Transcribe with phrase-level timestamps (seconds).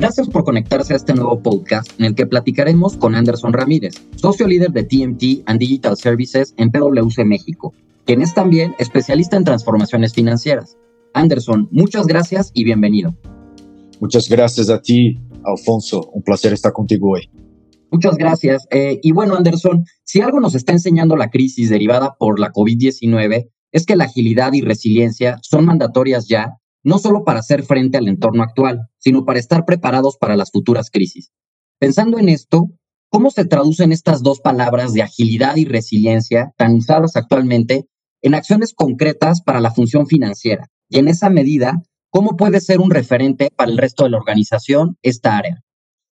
[0.00, 4.46] Gracias por conectarse a este nuevo podcast en el que platicaremos con Anderson Ramírez, socio
[4.46, 7.74] líder de TMT and Digital Services en PwC México,
[8.06, 10.76] quien es también especialista en transformaciones financieras.
[11.14, 13.12] Anderson, muchas gracias y bienvenido.
[13.98, 16.08] Muchas gracias a ti, Alfonso.
[16.12, 17.28] Un placer estar contigo hoy.
[17.90, 18.68] Muchas gracias.
[18.70, 23.48] Eh, y bueno, Anderson, si algo nos está enseñando la crisis derivada por la COVID-19
[23.72, 26.54] es que la agilidad y resiliencia son mandatorias ya,
[26.88, 30.90] no solo para hacer frente al entorno actual, sino para estar preparados para las futuras
[30.90, 31.30] crisis.
[31.78, 32.70] Pensando en esto,
[33.10, 37.84] ¿cómo se traducen estas dos palabras de agilidad y resiliencia tan usadas actualmente
[38.22, 40.68] en acciones concretas para la función financiera?
[40.88, 44.96] Y en esa medida, ¿cómo puede ser un referente para el resto de la organización
[45.02, 45.62] esta área?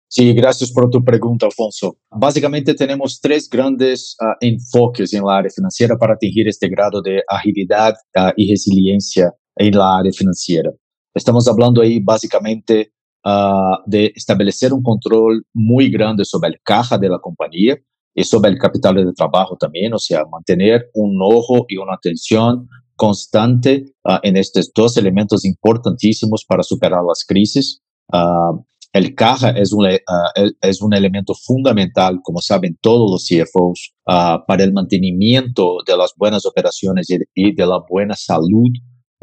[0.09, 1.97] Sí, gracias por tu pregunta, Alfonso.
[2.11, 7.23] Básicamente tenemos tres grandes uh, enfoques en la área financiera para atingir este grado de
[7.29, 10.71] agilidad uh, y resiliencia en la área financiera.
[11.13, 12.91] Estamos hablando ahí básicamente
[13.23, 17.77] uh, de establecer un control muy grande sobre el caja de la compañía
[18.13, 22.67] y sobre el capital de trabajo también, o sea, mantener un ojo y una atención
[22.95, 27.81] constante en estos dos elementos importantísimos para superar las crisis.
[28.95, 34.45] El caja es un, uh, es un elemento fundamental, como saben todos los CFOs, uh,
[34.47, 38.71] para el mantenimiento de las buenas operaciones y, de la buena salud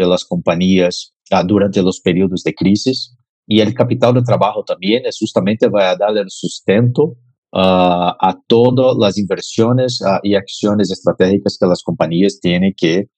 [0.03, 3.17] de las compañías uh, durante los periodos de crisis.
[3.47, 7.17] Y el capital de trabajo también es justamente va a dar el sustento
[7.55, 13.09] a todas las inversiones y acciones estratégicas que las compañías tienen que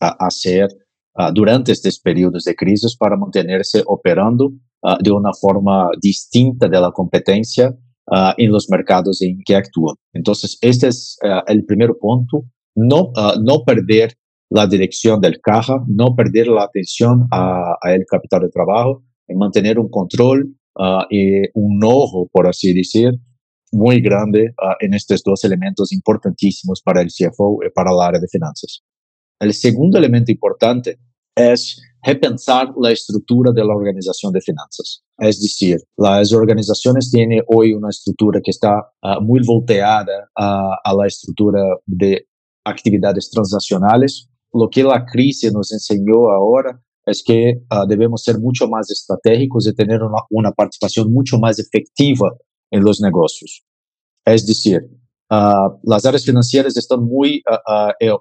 [0.00, 0.68] hacer
[1.34, 6.90] durante estos periodos de crisis para mantenerse operando uh, de una forma distinta de la
[6.90, 7.68] competencia
[8.06, 9.96] uh, en los mercados en que actúan.
[10.14, 13.12] Entonces, este es uh, el primer punto, no,
[13.42, 14.14] no perder
[14.52, 19.34] la dirección del caja, no perder la atención a, a el capital de trabajo, y
[19.34, 20.54] mantener un control
[21.10, 23.12] y un ojo, por así decir,
[23.72, 28.28] muy grande en estos dos elementos importantísimos para el CFO y para el área de
[28.28, 28.82] finanzas.
[29.40, 30.98] El segundo elemento importante
[31.34, 35.02] es repensar la estructura de la organización de finanzas.
[35.18, 40.94] Es decir, las organizaciones tienen hoy una estructura que está uh, muy volteada a, a,
[40.94, 42.26] la estructura de
[42.64, 44.28] actividades transaccionales.
[44.52, 49.66] Lo que la crisis nos enseñó ahora es que uh, debemos ser mucho más estratégicos
[49.66, 52.30] y tener una, una, participación mucho más efectiva
[52.70, 53.64] en los negocios.
[54.24, 54.80] Es decir,
[55.30, 57.42] uh, las áreas financieras están muy,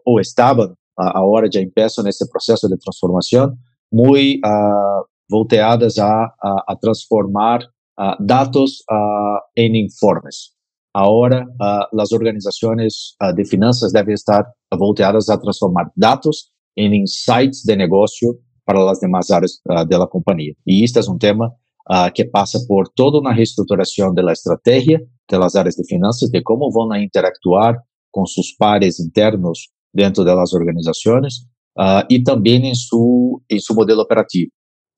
[0.06, 3.60] o estaban, ahora ya empiezan ese proceso de transformación,
[3.92, 7.64] muy uh, volteadas a, a, a transformar
[7.98, 10.56] uh, datos uh, en informes.
[10.94, 11.48] Ahora,
[11.92, 14.46] las organizaciones de finanzas deben estar
[14.78, 20.54] volteadas a transformar datos en insights de negocio para las demás áreas de la compañía.
[20.66, 21.54] Y este es un tema
[22.14, 23.22] que pasa por toda
[24.16, 27.78] de la estrategia de las áreas de finanzas, de cómo van a interactuar
[28.12, 34.02] con sus pares internos dentro de las organizaciones uh, y también en su, en modelo
[34.02, 34.52] operativo.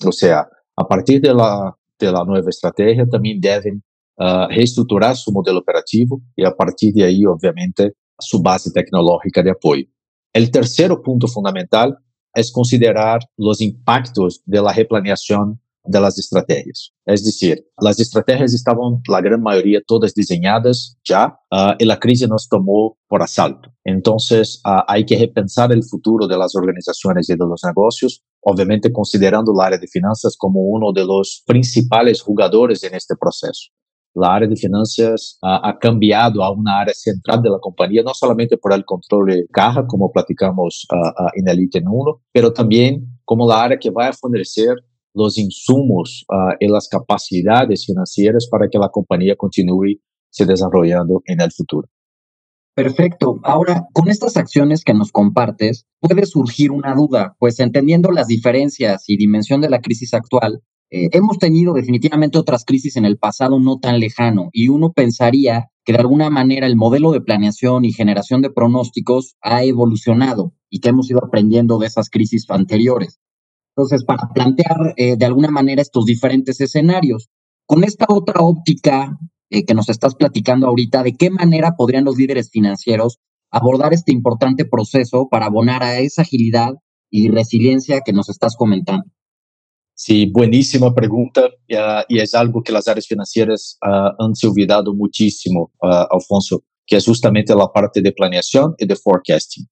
[0.06, 3.84] O sea, a partir de la, de la nueva estrategia también deben
[4.18, 9.52] uh, reestructurar su modelo operativo y a partir de ahí, obviamente, su base tecnológica de
[9.52, 9.86] apoyo.
[10.34, 11.98] El tercer punto fundamental
[12.34, 16.92] es considerar los impactos de la replaneación de las estrategias.
[17.06, 22.30] Es decir, las estrategias estaban, la gran mayoría, todas diseñadas ya uh, y la crisis
[22.30, 23.70] nos tomó por asalto.
[23.84, 28.92] Entonces, uh, hay que repensar el futuro de las organizaciones y de los negocios, obviamente
[28.92, 33.70] considerando el área de finanzas como uno de los principales jugadores en este proceso.
[34.16, 38.58] La área de finanzas ha cambiado a una área central de la compañía, no solamente
[38.58, 40.86] por el control de caja, como platicamos
[41.34, 44.76] en el ítem 1, pero también como la área que va a fornecer
[45.14, 50.00] los insumos uh, y las capacidades financieras para que la compañía continúe
[50.30, 51.88] se desarrollando en el futuro.
[52.76, 53.40] Perfecto.
[53.44, 59.04] Ahora, con estas acciones que nos compartes, puede surgir una duda, pues entendiendo las diferencias
[59.08, 60.64] y dimensión de la crisis actual,
[60.96, 65.72] eh, hemos tenido definitivamente otras crisis en el pasado no tan lejano y uno pensaría
[65.84, 70.82] que de alguna manera el modelo de planeación y generación de pronósticos ha evolucionado y
[70.82, 73.20] que hemos ido aprendiendo de esas crisis anteriores.
[73.76, 77.28] Entonces, para plantear eh, de alguna manera estos diferentes escenarios.
[77.66, 79.18] Con esta otra óptica
[79.50, 83.18] eh, que nos estás platicando ahorita, ¿de qué manera podrían los líderes financieros
[83.50, 86.76] abordar este importante proceso para abonar a esa agilidad
[87.10, 89.06] y resiliencia que nos estás comentando?
[90.06, 94.94] Sí, buenísima pregunta uh, y es algo que las áreas financieras uh, han se olvidado
[94.94, 99.66] muchísimo, uh, Alfonso, que es justamente la parte de planeación y de forecasting.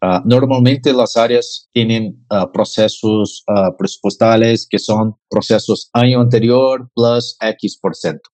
[0.00, 2.24] Uh, normalmente las áreas tienen
[2.54, 3.44] procesos
[3.76, 8.30] presupuestales que son procesos año anterior plus X por ciento.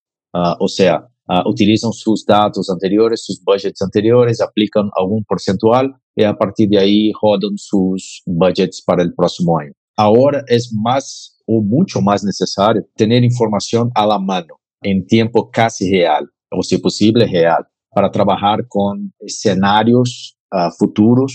[0.60, 1.08] o sea,
[1.44, 7.12] utilizan sus datos anteriores, sus budgets anteriores, aplican algún porcentual y a partir de ahí
[7.20, 9.72] rodan sus budgets para el próximo año.
[9.96, 15.90] Ahora es más o mucho más necesario tener información a la mano en tiempo casi
[15.90, 20.36] real, o si posible real, para trabajar con escenarios
[20.78, 21.34] futuros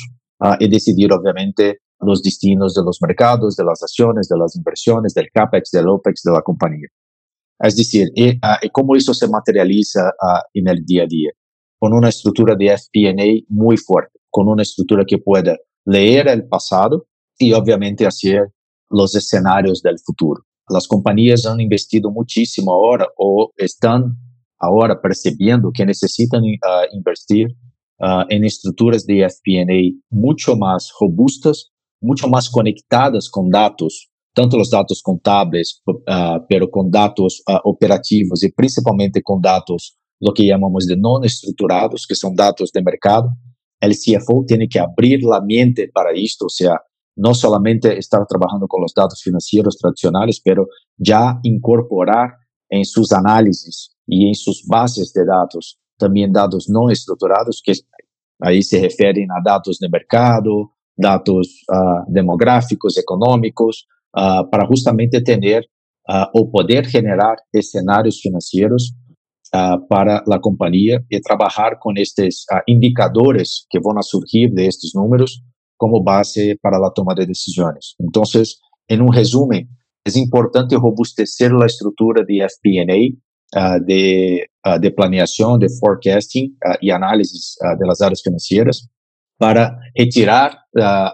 [0.59, 5.29] y decidir obviamente los destinos de los mercados, de las acciones, de las inversiones, del
[5.31, 6.87] CAPEX, del OPEX de la compañía.
[7.59, 8.39] Es decir, y,
[8.71, 10.11] cómo eso se materializa
[10.53, 11.31] en el día a día,
[11.79, 17.07] con una estructura de FP&A muy fuerte, con una estructura que pueda leer el pasado
[17.37, 18.51] y obviamente hacer
[18.89, 20.43] los escenarios del futuro.
[20.69, 24.17] Las compañías han investido muchísimo ahora o están
[24.59, 27.47] ahora percibiendo que necesitan uh, invertir
[27.99, 34.69] uh, en estructuras de FP&A mucho más robustas, mucho más conectadas con datos, tanto los
[34.69, 40.97] datos contables, uh, pero con datos operativos y principalmente con datos, lo que llamamos de
[40.97, 43.29] no estructurados, que son datos de mercado.
[43.79, 46.81] El CFO tiene que abrir la mente para esto, o sea,
[47.17, 50.67] no solamente estar trabajando con los datos financieros tradicionales, pero
[50.97, 52.35] ya incorporar
[52.69, 57.73] en sus análisis y en sus bases de datos también datos no estructurados, que
[58.39, 65.65] ahí se refieren a datos de mercado, datos uh, demográficos, económicos, uh, para justamente tener
[66.07, 68.95] uh, o poder generar escenarios financieros
[69.89, 75.41] para la compañía y trabajar con estos indicadores que van a surgir de estos números
[75.77, 77.95] como base para la toma de decisiones.
[77.99, 79.69] Entonces, en un resumen,
[80.03, 86.75] es importante robustecer la estructura de FP&A uh, de, uh, de, planeación, de forecasting uh,
[86.79, 88.89] y análisis de las áreas financieras
[89.37, 90.57] para retirar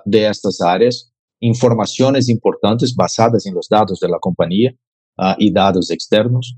[0.05, 1.11] de estas áreas
[1.41, 4.71] informaciones importantes basadas en los datos de la compañía
[5.37, 6.55] y datos externos,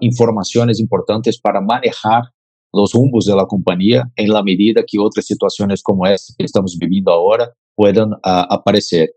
[0.00, 2.24] informaciones importantes para manejar
[2.72, 6.76] los rumbos de la compañía en la medida que otras situaciones como esta que estamos
[6.78, 9.10] viviendo ahora puedan aparecer.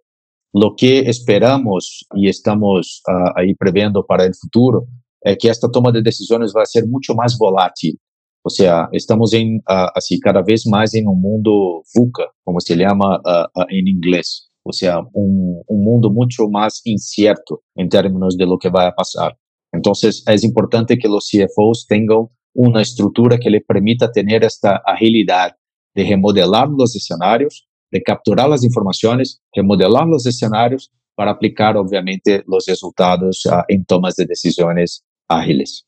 [0.53, 3.01] Lo que esperamos y estamos
[3.35, 4.87] ahí previendo para el futuro
[5.23, 7.95] é que esta toma de decisões vai ser muito mais volátil.
[8.43, 12.75] Ou seja, estamos em uh, assim cada vez mais em um mundo VUCA, como se
[12.75, 14.49] chama uh, em inglês.
[14.65, 19.35] Ou seja, um, um mundo muito mais incerto em termos de lo que vai passar.
[19.73, 19.93] Então,
[20.27, 25.55] é importante que os CFOs tenham uma estrutura que lhe permita ter esta agilidade
[25.95, 32.67] de remodelar os cenários, de capturar as informações, remodelar os cenários para aplicar, obviamente, os
[32.67, 35.83] resultados uh, em tomas de decisões ágiles.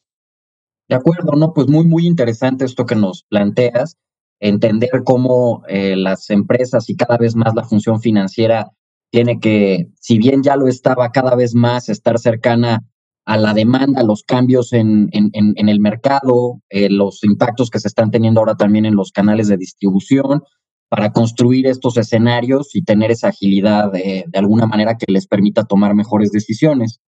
[0.90, 3.98] De acuerdo, no, pues muy, muy interesante esto que nos planteas,
[4.40, 8.72] entender cómo eh, las empresas y cada vez más la función financiera
[9.10, 12.84] tiene que, si bien ya lo estaba cada vez más, estar cercana
[13.26, 18.12] a la demanda, los cambios en, en, el mercado, eh, los impactos que se están
[18.12, 20.42] teniendo ahora también en los canales de distribución,
[20.90, 25.96] para construir estos escenarios y tener esa agilidad de alguna manera que les permita tomar
[25.96, 27.02] mejores decisiones.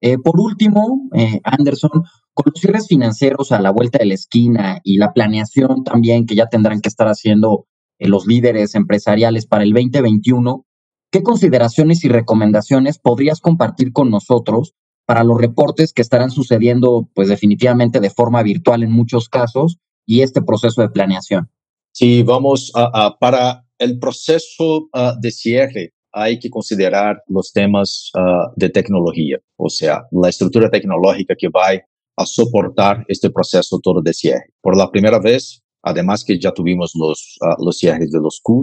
[0.00, 1.90] Eh, por último, eh, Anderson,
[2.32, 6.36] con los cierres financieros a la vuelta de la esquina y la planeación también que
[6.36, 7.66] ya tendrán que estar haciendo
[7.98, 10.64] eh, los líderes empresariales para el 2021,
[11.10, 14.74] ¿qué consideraciones y recomendaciones podrías compartir con nosotros
[15.08, 20.20] para los reportes que estarán sucediendo, pues definitivamente de forma virtual en muchos casos, y
[20.20, 21.48] este proceso de planeación?
[21.92, 28.52] Sí, vamos a, para el proceso ah, de cierre hay que considerar los temas uh,
[28.56, 31.68] de tecnología, o sea, la estructura tecnológica que va
[32.16, 34.52] a soportar este proceso todo de cierre.
[34.60, 38.60] Por la primera vez, además que ya tuvimos los, uh, los cierres de los uh,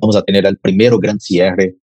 [0.00, 1.74] vamos a tener el primero gran cierre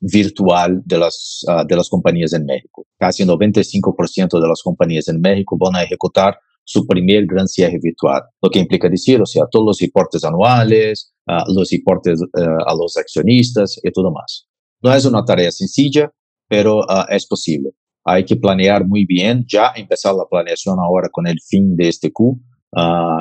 [0.00, 2.86] virtual de las, de las compañías en México.
[2.98, 8.22] Casi 95% de las compañías en México van a ejecutar su primer gran cierre virtual,
[8.40, 12.74] lo que implica decir, o sea, todos los reportes anuales, uh, los reportes uh, a
[12.74, 14.46] los accionistas y todo más.
[14.80, 16.10] No es una tarea sencilla,
[16.48, 17.70] pero uh, es posible.
[18.04, 22.10] Hay que planear muy bien, ya empezar la planeación ahora con el fin de este
[22.10, 22.40] Q,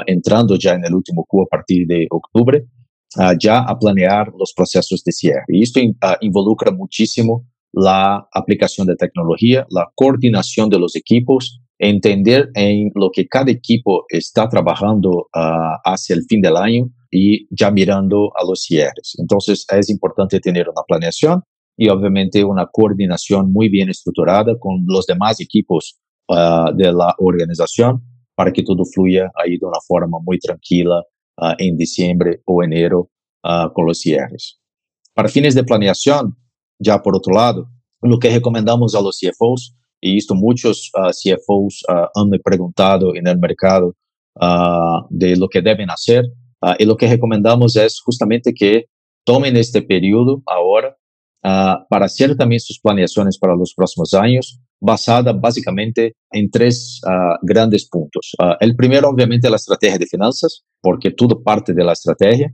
[0.07, 2.65] entrando ya en el último Q a partir de octubre,
[3.39, 5.43] ya a planear los procesos de cierre.
[5.49, 5.79] Y esto
[6.21, 13.27] involucra muchísimo la aplicación de tecnología, la coordinación de los equipos, entender en lo que
[13.27, 19.15] cada equipo está trabajando hacia el fin del año y ya mirando a los cierres.
[19.17, 21.43] Entonces es importante tener una planeación
[21.77, 28.01] y obviamente una coordinación muy bien estructurada con los demás equipos uh, de la organización
[28.35, 31.01] para que todo fluya ahí de una forma muy tranquila
[31.41, 33.09] uh, en diciembre o enero
[33.73, 34.61] con los IRs.
[35.15, 36.37] Para fines de planeación,
[36.79, 37.67] ya por otro lado,
[38.01, 41.83] lo que recomendamos a los CFOs, y esto muchos CFOs
[42.15, 43.95] han preguntado en el mercado
[45.09, 46.25] de lo que deben hacer,
[46.77, 48.85] y lo que recomendamos es justamente que
[49.25, 50.95] tomen este periodo ahora
[51.89, 56.99] para hacer también sus planeaciones para los próximos años, basada básicamente en tres
[57.43, 58.33] grandes puntos.
[58.59, 62.51] el primero, obviamente, la estrategia de finanzas, porque todo parte de la estrategia.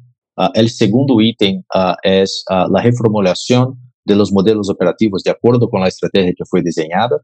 [0.53, 1.63] el segundo ítem
[2.03, 7.17] es la reformulación de los modelos operativos de acuerdo con la estrategia que fue diseñada,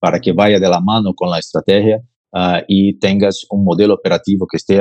[0.00, 2.00] para que vaya de la mano con la estrategia
[2.66, 4.80] y tengas un modelo operativo que esté,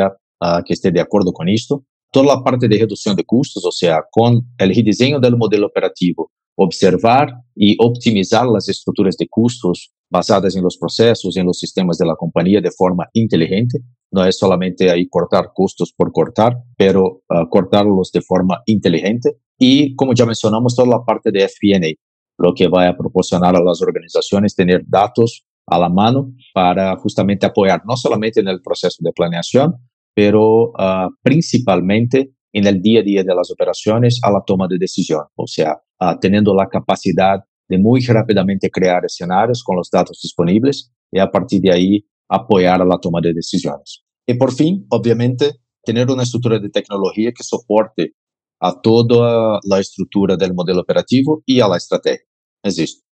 [0.65, 1.83] que esté de acuerdo con esto
[2.15, 6.29] toda a parte de redução de custos, ou seja, com o redesenho do modelo operativo,
[6.55, 12.15] observar e optimizar as estruturas de custos basadas em los processos, em los sistemas da
[12.15, 13.79] companhia de forma inteligente.
[14.11, 19.29] Não é solamente aí cortar custos por cortar, pero uh, cortarlos de forma inteligente.
[19.59, 21.95] E, como já mencionamos, toda a parte de FP&A,
[22.37, 27.81] lo que vai proporcionar a las organizações ter dados a la mano para justamente apoiar
[27.85, 29.73] não somente no processo de planeação,
[30.13, 34.77] pero uh, principalmente en el día a día de las operaciones a la toma de
[34.77, 40.21] decisión, o sea, uh, teniendo la capacidad de muy rápidamente crear escenarios con los datos
[40.23, 44.03] disponibles y a partir de ahí apoyar a la toma de decisiones.
[44.25, 45.51] Y por fin, obviamente,
[45.83, 48.13] tener una estructura de tecnología que soporte
[48.61, 52.25] a toda la estructura del modelo operativo y a la estrategia.
[52.63, 53.03] Es esto.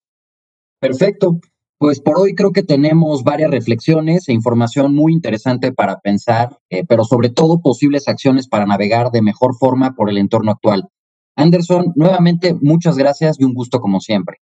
[0.79, 1.41] Perfecto.
[1.83, 6.85] Pues por hoy creo que tenemos varias reflexiones e información muy interesante para pensar, eh,
[6.87, 10.87] pero sobre todo posibles acciones para navegar de mejor forma por el entorno actual.
[11.35, 14.37] Anderson, nuevamente muchas gracias y un gusto como siempre.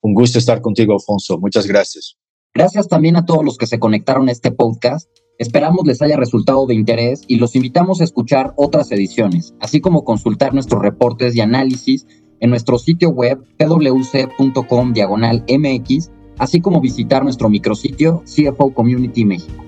[0.00, 1.38] Un gusto estar contigo, Alfonso.
[1.38, 2.16] Muchas gracias.
[2.54, 5.06] Gracias también a todos los que se conectaron a este podcast.
[5.36, 10.02] Esperamos les haya resultado de interés y los invitamos a escuchar otras ediciones, así como
[10.02, 12.06] consultar nuestros reportes y análisis
[12.40, 19.64] en nuestro sitio web pwc.com diagonal mx así como visitar nuestro micrositio CFO Community México.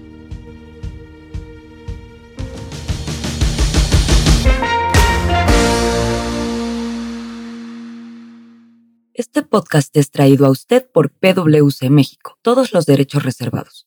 [9.14, 13.86] Este podcast es traído a usted por PwC México, todos los derechos reservados.